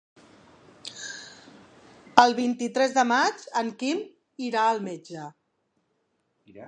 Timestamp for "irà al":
4.49-4.83